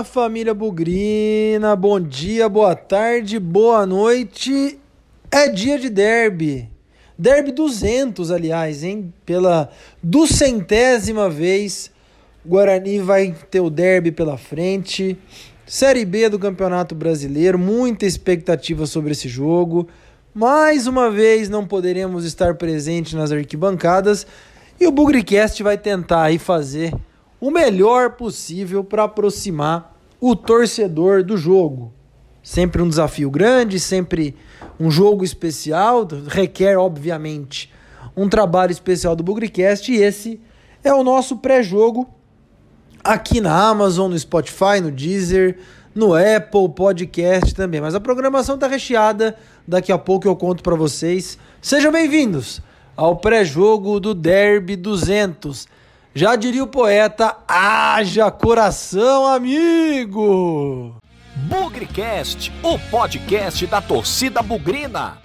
[0.00, 4.78] Fala família Bugrina, bom dia, boa tarde, boa noite.
[5.30, 6.70] É dia de derby.
[7.18, 9.12] Derby 200, aliás, hein?
[9.26, 9.70] Pela
[10.02, 11.90] duzentésima vez,
[12.46, 15.18] Guarani vai ter o derby pela frente.
[15.66, 19.86] Série B do Campeonato Brasileiro, muita expectativa sobre esse jogo.
[20.32, 24.26] Mais uma vez não poderemos estar presentes nas arquibancadas
[24.80, 26.94] e o Bugricast vai tentar aí fazer
[27.40, 31.92] o melhor possível para aproximar o torcedor do jogo.
[32.42, 34.36] Sempre um desafio grande, sempre
[34.78, 37.72] um jogo especial, requer, obviamente,
[38.16, 40.40] um trabalho especial do Bugricast e esse
[40.84, 42.08] é o nosso pré-jogo
[43.02, 45.58] aqui na Amazon, no Spotify, no Deezer,
[45.94, 47.80] no Apple Podcast também.
[47.80, 49.36] Mas a programação está recheada,
[49.66, 51.38] daqui a pouco eu conto para vocês.
[51.60, 52.60] Sejam bem-vindos
[52.96, 55.66] ao pré-jogo do Derby 200
[56.14, 60.96] já diria o poeta, haja coração, amigo!
[61.36, 65.18] Bugrecast, o podcast da torcida bugrina.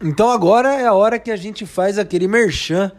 [0.00, 2.92] Então agora é a hora que a gente faz aquele merchan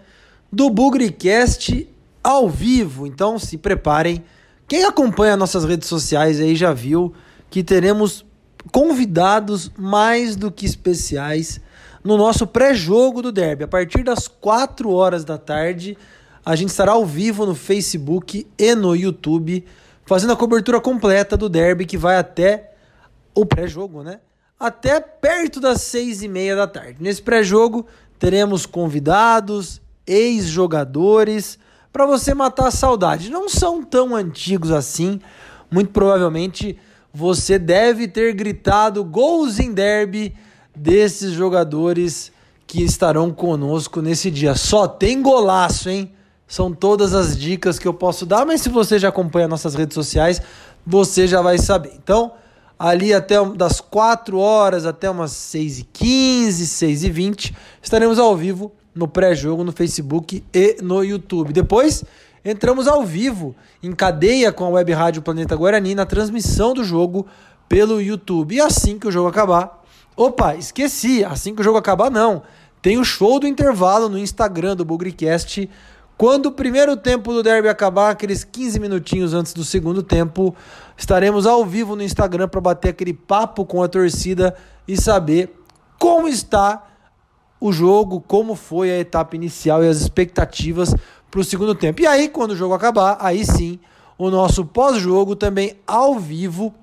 [0.52, 1.88] do Bugrecast
[2.24, 3.06] ao vivo.
[3.06, 4.24] Então se preparem.
[4.68, 7.14] Quem acompanha nossas redes sociais aí já viu
[7.50, 8.26] que teremos
[8.72, 11.62] convidados mais do que especiais
[12.04, 13.64] no nosso pré-jogo do Derby.
[13.64, 15.98] A partir das 4 horas da tarde,
[16.48, 19.66] a gente estará ao vivo no Facebook e no YouTube,
[20.06, 22.72] fazendo a cobertura completa do derby que vai até
[23.36, 24.22] o pré-jogo, né?
[24.58, 27.00] Até perto das seis e meia da tarde.
[27.02, 27.86] Nesse pré-jogo
[28.18, 31.60] teremos convidados, ex-jogadores,
[31.92, 33.30] para você matar a saudade.
[33.30, 35.20] Não são tão antigos assim,
[35.70, 36.80] muito provavelmente
[37.14, 40.34] você deve ter gritado gols em derby
[40.74, 42.32] desses jogadores
[42.66, 44.56] que estarão conosco nesse dia.
[44.56, 46.14] Só tem golaço, hein?
[46.48, 49.94] São todas as dicas que eu posso dar, mas se você já acompanha nossas redes
[49.94, 50.42] sociais,
[50.86, 51.92] você já vai saber.
[52.02, 52.32] Então,
[52.80, 58.36] ali até das 4 horas até umas 6 e 15, 6 e 20, estaremos ao
[58.36, 61.52] vivo no pré-jogo no Facebook e no YouTube.
[61.52, 62.04] Depois,
[62.44, 67.28] entramos ao vivo em cadeia com a Web Rádio Planeta Guarani na transmissão do jogo
[67.68, 68.56] pelo YouTube.
[68.56, 69.84] E assim que o jogo acabar,
[70.16, 72.42] opa, esqueci, assim que o jogo acabar não,
[72.82, 75.70] tem o show do intervalo no Instagram do Bugricast
[76.18, 80.56] quando o primeiro tempo do derby acabar, aqueles 15 minutinhos antes do segundo tempo,
[80.98, 84.56] estaremos ao vivo no Instagram para bater aquele papo com a torcida
[84.88, 85.54] e saber
[86.00, 86.88] como está
[87.62, 90.96] o jogo, como foi a etapa inicial e as expectativas
[91.30, 92.02] para o segundo tempo.
[92.02, 93.80] E aí, quando o jogo acabar, aí sim,
[94.18, 96.74] o nosso pós-jogo também ao vivo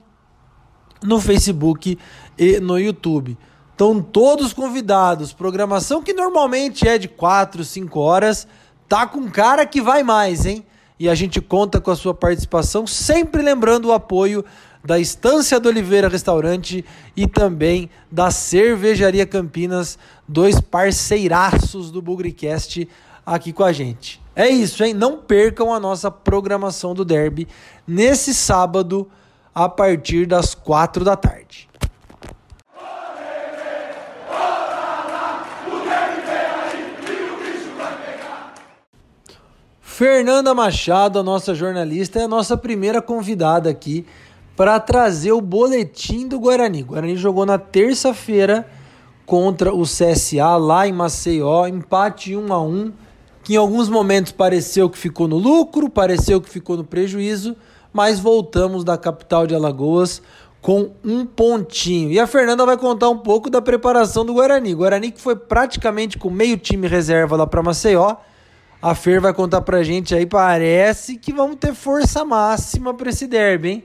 [1.02, 1.98] no Facebook
[2.38, 3.36] e no YouTube.
[3.72, 5.32] Estão todos convidados.
[5.32, 8.46] Programação que normalmente é de 4, 5 horas
[8.88, 10.64] tá com cara que vai mais, hein?
[10.98, 14.44] E a gente conta com a sua participação, sempre lembrando o apoio
[14.84, 16.84] da Estância do Oliveira Restaurante
[17.16, 22.86] e também da Cervejaria Campinas, dois parceiraços do Bugricast
[23.24, 24.20] aqui com a gente.
[24.36, 24.92] É isso, hein?
[24.92, 27.48] Não percam a nossa programação do Derby
[27.86, 29.08] nesse sábado
[29.54, 31.68] a partir das quatro da tarde.
[39.96, 44.04] Fernanda Machado, a nossa jornalista, é a nossa primeira convidada aqui
[44.56, 46.82] para trazer o boletim do Guarani.
[46.82, 48.68] O Guarani jogou na terça-feira
[49.24, 52.92] contra o CSA lá em Maceió, empate 1 a 1,
[53.44, 57.54] que em alguns momentos pareceu que ficou no lucro, pareceu que ficou no prejuízo,
[57.92, 60.20] mas voltamos da capital de Alagoas
[60.60, 62.10] com um pontinho.
[62.10, 64.74] E a Fernanda vai contar um pouco da preparação do Guarani.
[64.74, 68.16] O Guarani que foi praticamente com meio time reserva lá para Maceió
[68.84, 73.26] a Fer vai contar pra gente aí, parece que vamos ter força máxima para esse
[73.26, 73.84] derby, hein?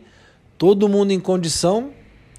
[0.58, 1.92] Todo mundo em condição,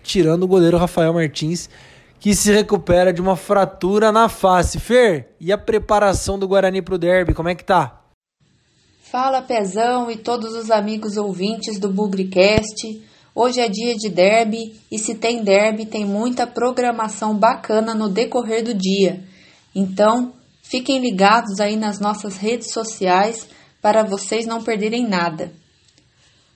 [0.03, 1.71] tirando o goleiro Rafael Martins,
[2.19, 4.79] que se recupera de uma fratura na face.
[4.79, 7.99] Fer, e a preparação do Guarani pro derby, como é que tá?
[9.01, 13.03] Fala Pezão e todos os amigos ouvintes do Bugricast.
[13.35, 18.63] Hoje é dia de derby e se tem derby tem muita programação bacana no decorrer
[18.63, 19.25] do dia.
[19.75, 20.35] Então,
[20.71, 23.49] Fiquem ligados aí nas nossas redes sociais
[23.83, 25.51] para vocês não perderem nada.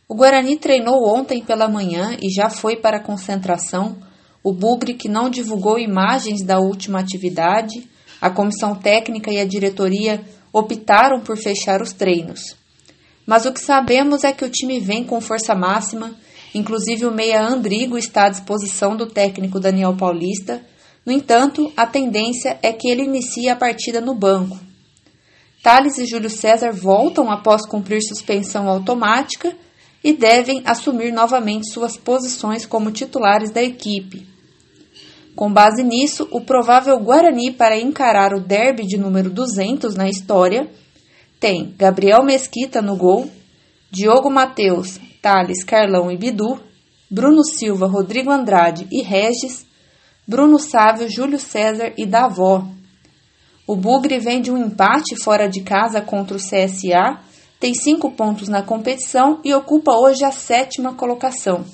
[0.09, 3.97] O Guarani treinou ontem pela manhã e já foi para a concentração.
[4.41, 7.89] O Bugre, que não divulgou imagens da última atividade,
[8.21, 10.23] a comissão técnica e a diretoria
[10.53, 12.55] optaram por fechar os treinos.
[13.27, 16.15] Mas o que sabemos é que o time vem com força máxima,
[16.55, 20.63] inclusive o meia Andrigo está à disposição do técnico Daniel Paulista
[21.05, 24.59] no entanto, a tendência é que ele inicie a partida no banco.
[25.63, 29.55] Thales e Júlio César voltam após cumprir suspensão automática
[30.03, 34.27] e devem assumir novamente suas posições como titulares da equipe.
[35.35, 40.71] Com base nisso, o provável Guarani para encarar o derby de número 200 na história
[41.41, 43.29] tem Gabriel Mesquita no gol,
[43.91, 46.61] Diogo Mateus, Thales, Carlão e Bidu,
[47.11, 49.64] Bruno Silva, Rodrigo Andrade e Regis,
[50.27, 52.67] Bruno Sávio, Júlio César e Davó.
[53.67, 57.21] O Bugre vem de um empate fora de casa contra o CSA,
[57.61, 61.65] tem cinco pontos na competição e ocupa hoje a sétima colocação.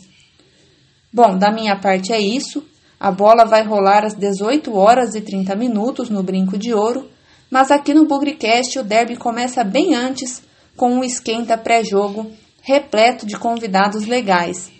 [1.12, 2.64] Bom, da minha parte é isso.
[2.99, 7.08] A bola vai rolar às 18 horas e 30 minutos no Brinco de Ouro,
[7.50, 10.43] mas aqui no Bugrecast o derby começa bem antes,
[10.76, 12.31] com um esquenta pré-jogo
[12.62, 14.70] repleto de convidados legais.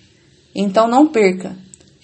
[0.55, 1.57] Então não perca!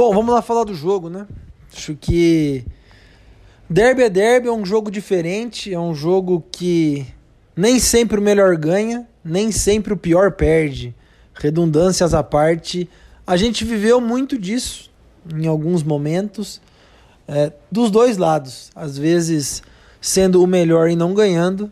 [0.00, 1.26] Bom, vamos lá falar do jogo, né?
[1.76, 2.64] Acho que
[3.68, 7.06] Derby é derby, é um jogo diferente, é um jogo que
[7.54, 10.94] nem sempre o melhor ganha, nem sempre o pior perde.
[11.34, 12.88] Redundâncias à parte,
[13.26, 14.90] a gente viveu muito disso
[15.34, 16.62] em alguns momentos,
[17.28, 18.70] é, dos dois lados.
[18.74, 19.62] Às vezes
[20.00, 21.70] sendo o melhor e não ganhando,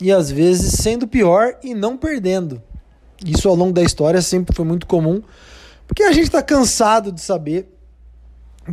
[0.00, 2.62] e às vezes sendo o pior e não perdendo.
[3.26, 5.20] Isso ao longo da história sempre foi muito comum.
[5.86, 7.68] Porque a gente está cansado de saber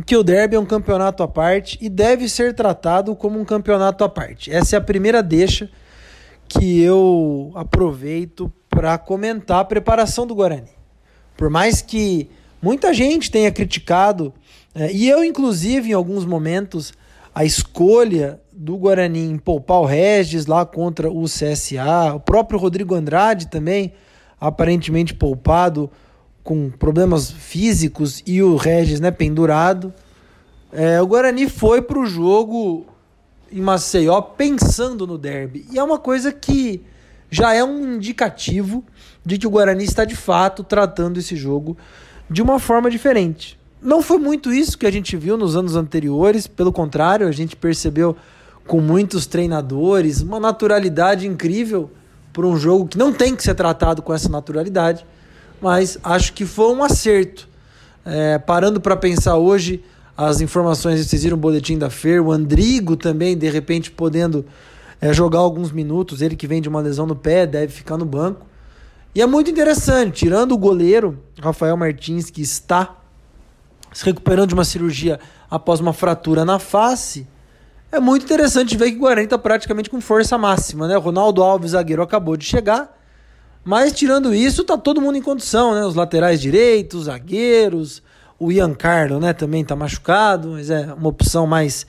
[0.06, 4.02] que o derby é um campeonato à parte e deve ser tratado como um campeonato
[4.02, 4.50] à parte.
[4.50, 5.70] Essa é a primeira deixa
[6.48, 10.70] que eu aproveito para comentar a preparação do Guarani.
[11.36, 12.30] Por mais que
[12.60, 14.32] muita gente tenha criticado,
[14.74, 16.92] é, e eu, inclusive, em alguns momentos,
[17.34, 22.94] a escolha do Guarani em poupar o Regis lá contra o CSA, o próprio Rodrigo
[22.94, 23.92] Andrade também,
[24.40, 25.90] aparentemente poupado
[26.42, 29.92] com problemas físicos e o Regis né, pendurado.
[30.72, 32.86] É, o Guarani foi para o jogo
[33.50, 35.66] em Maceió pensando no derby.
[35.70, 36.82] E é uma coisa que
[37.30, 38.84] já é um indicativo
[39.24, 41.76] de que o Guarani está de fato tratando esse jogo
[42.28, 43.58] de uma forma diferente.
[43.80, 47.56] Não foi muito isso que a gente viu nos anos anteriores, pelo contrário, a gente
[47.56, 48.16] percebeu
[48.66, 51.90] com muitos treinadores uma naturalidade incrível
[52.32, 55.04] para um jogo que não tem que ser tratado com essa naturalidade
[55.62, 57.48] mas acho que foi um acerto.
[58.04, 59.82] É, parando para pensar hoje,
[60.16, 64.44] as informações, vocês viram o boletim da FER, o Andrigo também, de repente, podendo
[65.00, 68.04] é, jogar alguns minutos, ele que vem de uma lesão no pé, deve ficar no
[68.04, 68.44] banco.
[69.14, 72.96] E é muito interessante, tirando o goleiro, Rafael Martins, que está
[73.92, 75.20] se recuperando de uma cirurgia
[75.50, 77.26] após uma fratura na face,
[77.92, 80.96] é muito interessante ver que o Guarani está praticamente com força máxima, né?
[80.96, 82.98] Ronaldo Alves, zagueiro, acabou de chegar,
[83.64, 85.84] mas tirando isso, tá todo mundo em condição, né?
[85.84, 88.02] Os laterais direitos, zagueiros,
[88.38, 91.86] o Ian Carlo, né, também tá machucado, mas é uma opção mais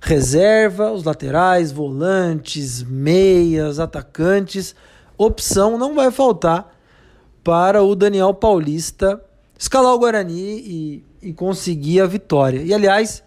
[0.00, 4.74] reserva, os laterais, volantes, meias, atacantes,
[5.16, 6.74] opção não vai faltar
[7.44, 9.22] para o Daniel Paulista
[9.56, 12.60] escalar o Guarani e, e conseguir a vitória.
[12.62, 13.22] E aliás,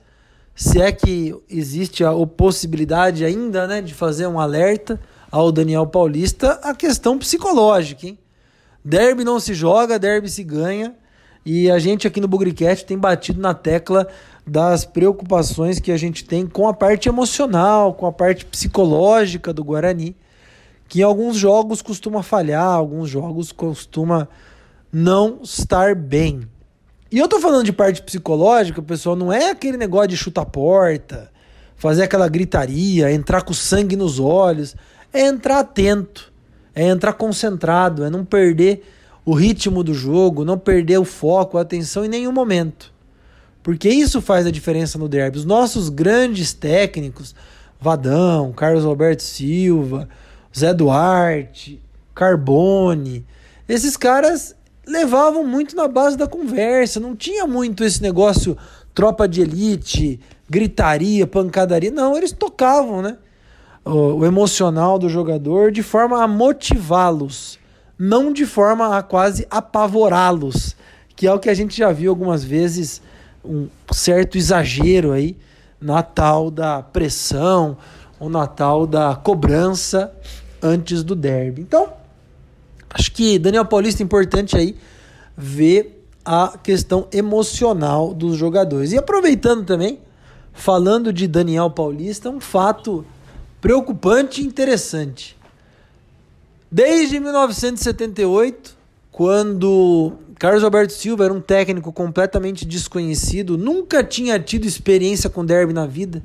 [0.53, 4.99] se é que existe a possibilidade ainda, né, de fazer um alerta,
[5.31, 8.17] ao Daniel Paulista a questão psicológica, hein?
[8.83, 10.95] Derby não se joga, derby se ganha.
[11.45, 14.07] E a gente aqui no Bugricast tem batido na tecla
[14.45, 19.63] das preocupações que a gente tem com a parte emocional, com a parte psicológica do
[19.63, 20.15] Guarani,
[20.87, 24.29] que em alguns jogos costuma falhar, alguns jogos costuma
[24.91, 26.47] não estar bem.
[27.11, 31.31] E eu tô falando de parte psicológica, pessoal, não é aquele negócio de chutar porta,
[31.75, 34.75] fazer aquela gritaria, entrar com sangue nos olhos
[35.13, 36.31] é entrar atento,
[36.75, 38.83] é entrar concentrado, é não perder
[39.25, 42.93] o ritmo do jogo, não perder o foco, a atenção em nenhum momento.
[43.61, 45.37] Porque isso faz a diferença no derby.
[45.37, 47.35] Os nossos grandes técnicos,
[47.79, 50.07] Vadão, Carlos Alberto Silva,
[50.57, 51.81] Zé Duarte,
[52.15, 53.25] Carbone,
[53.67, 54.55] esses caras
[54.87, 58.57] levavam muito na base da conversa, não tinha muito esse negócio
[58.95, 63.17] tropa de elite, gritaria, pancadaria, não, eles tocavam, né?
[63.87, 67.59] O, emocional do jogador de forma a motivá-los,
[67.97, 70.75] não de forma a quase apavorá-los,
[71.15, 73.01] que é o que a gente já viu algumas vezes
[73.43, 75.35] um certo exagero aí
[75.79, 77.77] na tal da pressão
[78.19, 80.13] ou na tal da cobrança
[80.61, 81.61] antes do derby.
[81.61, 81.93] Então,
[82.89, 84.75] Acho que Daniel Paulista é importante aí
[85.35, 88.91] ver a questão emocional dos jogadores.
[88.91, 89.99] E aproveitando também,
[90.53, 93.05] falando de Daniel Paulista, um fato
[93.61, 95.37] preocupante e interessante.
[96.71, 98.75] Desde 1978,
[99.11, 105.73] quando Carlos Alberto Silva era um técnico completamente desconhecido, nunca tinha tido experiência com derby
[105.73, 106.21] na vida,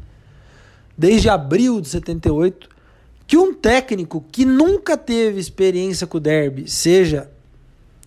[0.96, 2.68] desde abril de 78,
[3.26, 7.30] que um técnico que nunca teve experiência com derby, seja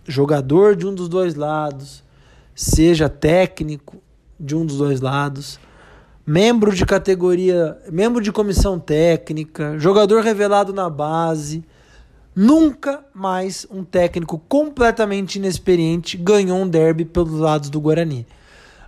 [0.07, 2.03] jogador de um dos dois lados,
[2.53, 3.97] seja técnico
[4.39, 5.59] de um dos dois lados,
[6.25, 11.63] membro de categoria, membro de comissão técnica, jogador revelado na base,
[12.35, 18.25] nunca mais um técnico completamente inexperiente ganhou um derby pelos lados do Guarani.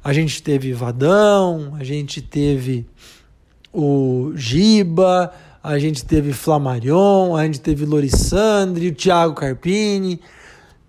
[0.03, 2.87] A gente teve Vadão, a gente teve
[3.71, 10.19] o Giba, a gente teve Flamarion, a gente teve Lorissandre, o Thiago Carpini.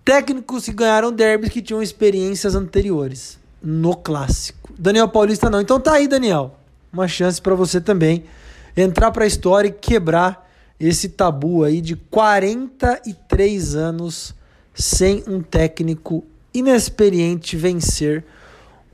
[0.05, 4.58] Técnicos que ganharam derbys que tinham experiências anteriores no clássico.
[4.79, 5.59] Daniel Paulista não.
[5.59, 6.55] Então tá aí, Daniel.
[6.91, 8.23] Uma chance para você também
[8.75, 14.33] entrar para a história e quebrar esse tabu aí de 43 anos
[14.73, 18.23] sem um técnico inexperiente vencer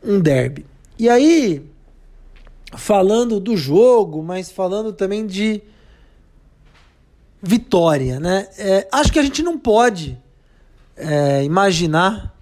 [0.03, 0.65] um derby.
[0.97, 1.63] E aí,
[2.75, 5.61] falando do jogo, mas falando também de
[7.41, 8.47] vitória, né?
[8.57, 10.17] É, acho que a gente não pode
[10.97, 12.35] é, imaginar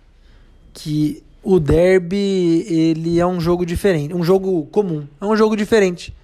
[0.72, 6.16] que o derby ele é um jogo diferente, um jogo comum, é um jogo diferente.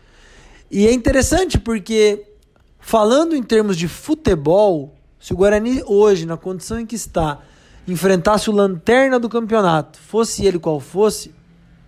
[0.72, 2.26] E é interessante porque
[2.80, 7.40] falando em termos de futebol, se o Guarani hoje, na condição em que está,
[7.88, 11.34] enfrentasse o lanterna do campeonato, fosse ele qual fosse,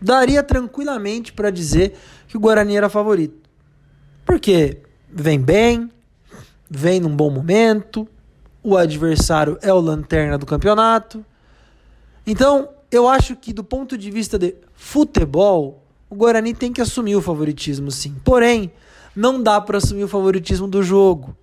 [0.01, 1.97] daria tranquilamente para dizer
[2.27, 3.49] que o Guarani era favorito.
[4.25, 5.89] Porque vem bem,
[6.69, 8.07] vem num bom momento,
[8.63, 11.25] o adversário é o lanterna do campeonato.
[12.25, 17.15] Então, eu acho que do ponto de vista de futebol, o Guarani tem que assumir
[17.15, 18.15] o favoritismo sim.
[18.23, 18.71] Porém,
[19.15, 21.35] não dá para assumir o favoritismo do jogo,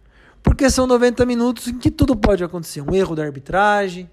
[0.42, 2.82] porque são 90 minutos em que tudo pode acontecer.
[2.82, 4.10] Um erro da arbitragem,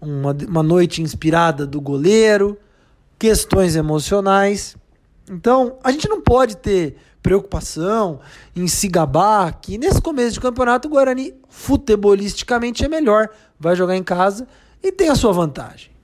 [0.00, 2.56] uma, uma noite inspirada do goleiro,
[3.18, 4.76] questões emocionais.
[5.28, 8.20] Então, a gente não pode ter preocupação
[8.54, 13.28] em se gabar que nesse começo de campeonato o Guarani futebolisticamente é melhor,
[13.58, 14.46] vai jogar em casa
[14.80, 15.95] e tem a sua vantagem.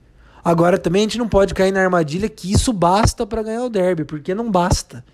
[0.43, 3.69] Agora também a gente não pode cair na armadilha que isso basta para ganhar o
[3.69, 5.05] derby, porque não basta.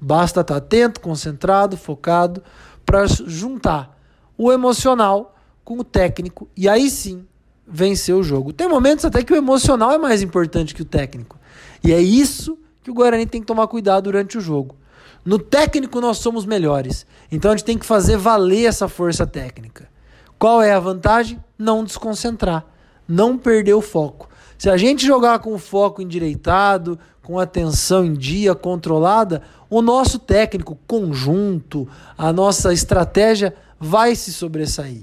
[0.00, 2.42] Basta estar tá atento, concentrado, focado
[2.84, 3.96] para juntar
[4.36, 7.24] o emocional com o técnico e aí sim
[7.66, 8.52] vencer o jogo.
[8.52, 11.38] Tem momentos até que o emocional é mais importante que o técnico.
[11.82, 14.76] E é isso que o Guarani tem que tomar cuidado durante o jogo.
[15.24, 17.06] No técnico nós somos melhores.
[17.32, 19.88] Então a gente tem que fazer valer essa força técnica.
[20.38, 21.42] Qual é a vantagem?
[21.56, 22.66] Não desconcentrar,
[23.08, 24.28] não perder o foco.
[24.64, 30.78] Se a gente jogar com foco endireitado, com atenção em dia, controlada, o nosso técnico
[30.86, 35.02] conjunto, a nossa estratégia vai se sobressair.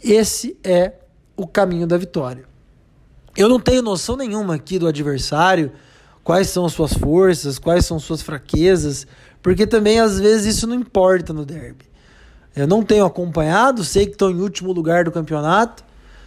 [0.00, 0.92] Esse é
[1.36, 2.44] o caminho da vitória.
[3.36, 5.72] Eu não tenho noção nenhuma aqui do adversário,
[6.22, 9.08] quais são suas forças, quais são suas fraquezas,
[9.42, 11.90] porque também às vezes isso não importa no derby.
[12.54, 15.84] Eu não tenho acompanhado, sei que estão em último lugar do campeonato,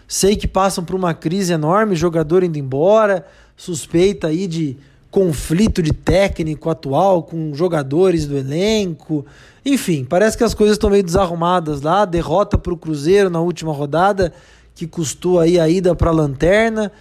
[0.07, 4.77] sei que passam por uma crise enorme, jogador indo embora, suspeita aí de
[5.11, 9.25] conflito de técnico atual com jogadores do elenco.
[9.65, 12.05] Enfim, parece que as coisas estão meio desarrumadas lá.
[12.05, 14.33] Derrota para o Cruzeiro na última rodada,
[14.75, 16.91] que custou aí a ida para a lanterna.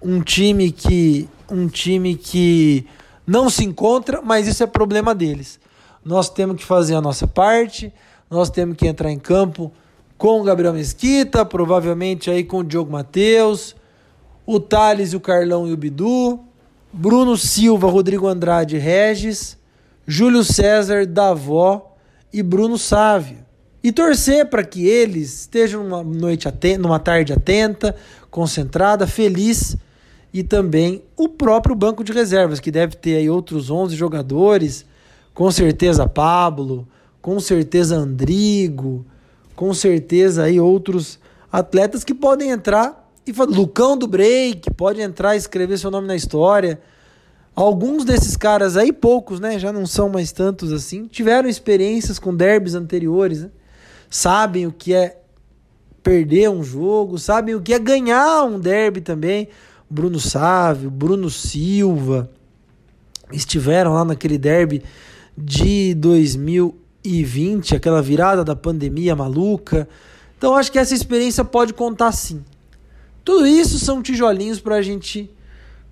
[0.00, 2.86] Um time que um time que
[3.26, 5.60] não se encontra, mas isso é problema deles.
[6.04, 7.92] Nós temos que fazer a nossa parte,
[8.30, 9.70] nós temos que entrar em campo
[10.22, 13.74] com Gabriel Mesquita, provavelmente aí com o Diogo Matheus,
[14.46, 16.38] o Thales o Carlão e o Bidu,
[16.92, 19.58] Bruno Silva, Rodrigo Andrade Regis,
[20.06, 21.96] Júlio César, Davó
[22.32, 23.38] e Bruno Sávio.
[23.82, 27.96] E torcer para que eles estejam numa noite atenta, numa tarde atenta,
[28.30, 29.76] concentrada, feliz
[30.32, 34.86] e também o próprio banco de reservas, que deve ter aí outros 11 jogadores,
[35.34, 36.86] com certeza Pablo,
[37.20, 39.04] com certeza Andrigo,
[39.54, 41.18] com certeza aí outros
[41.50, 46.16] atletas que podem entrar e Lucão do Break pode entrar e escrever seu nome na
[46.16, 46.80] história.
[47.54, 52.34] Alguns desses caras aí, poucos, né, já não são mais tantos assim, tiveram experiências com
[52.34, 53.50] derbys anteriores, né?
[54.10, 55.18] sabem o que é
[56.02, 59.48] perder um jogo, sabem o que é ganhar um derby também.
[59.88, 62.30] Bruno Sávio, Bruno Silva,
[63.30, 64.82] estiveram lá naquele derby
[65.36, 65.94] de
[67.04, 69.88] 2020, aquela virada da pandemia maluca.
[70.38, 72.42] Então acho que essa experiência pode contar sim.
[73.24, 75.30] Tudo isso são tijolinhos para a gente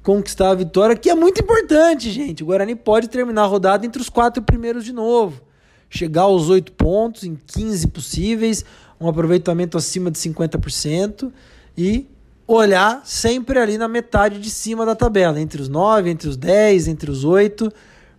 [0.02, 2.42] conquistar a vitória, que é muito importante, gente.
[2.42, 5.40] O Guarani pode terminar a rodada entre os quatro primeiros de novo.
[5.88, 8.64] Chegar aos oito pontos em 15 possíveis,
[9.00, 11.30] um aproveitamento acima de 50%
[11.76, 12.06] e
[12.46, 16.88] olhar sempre ali na metade de cima da tabela, entre os nove, entre os dez,
[16.88, 17.72] entre os oito,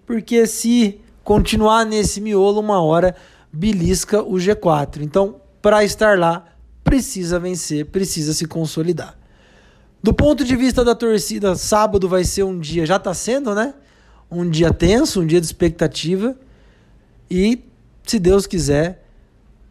[0.06, 3.16] porque se continuar nesse miolo, uma hora
[3.52, 5.02] belisca o G4.
[5.02, 6.46] Então, para estar lá,
[6.84, 9.18] precisa vencer, precisa se consolidar.
[10.04, 13.74] Do ponto de vista da torcida, sábado vai ser um dia, já está sendo, né?
[14.32, 16.36] Um dia tenso, um dia de expectativa.
[17.30, 17.64] E,
[18.04, 19.06] se Deus quiser,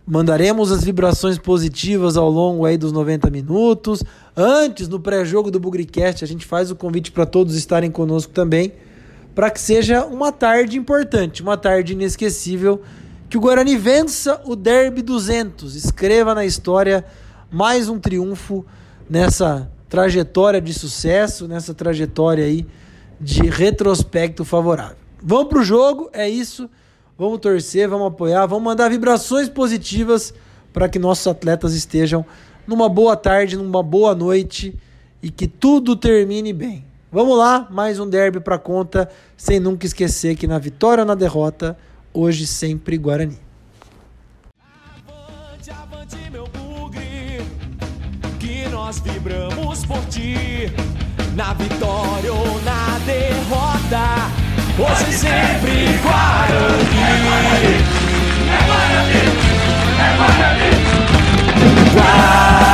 [0.07, 4.05] mandaremos as vibrações positivas ao longo aí dos 90 minutos.
[4.37, 8.73] Antes, no pré-jogo do Bugricast, a gente faz o convite para todos estarem conosco também,
[9.35, 12.83] para que seja uma tarde importante, uma tarde inesquecível,
[13.29, 17.05] que o Guarani vença o Derby 200, escreva na história
[17.51, 18.65] mais um triunfo
[19.09, 22.67] nessa trajetória de sucesso, nessa trajetória aí
[23.21, 24.97] de retrospecto favorável.
[25.23, 26.69] Vamos pro jogo, é isso.
[27.19, 30.33] Vamos torcer, vamos apoiar, vamos mandar vibrações positivas
[30.73, 32.25] para que nossos atletas estejam
[32.67, 34.75] numa boa tarde, numa boa noite
[35.23, 36.90] e que tudo termine bem.
[37.13, 41.17] Vamos lá, mais um derby para conta, sem nunca esquecer que na vitória ou na
[41.17, 41.77] derrota,
[42.15, 43.37] hoje sempre Guarani.
[45.09, 47.43] Avante, avante meu bugre,
[48.39, 50.71] que nós vibramos por ti,
[51.35, 54.31] na vitória ou na derrota,
[54.79, 56.71] hoje sempre Guarani.
[57.03, 57.75] É Guarani,
[58.47, 59.19] é Guarani,
[59.99, 60.71] é Guarani.
[61.93, 62.70] Guarani.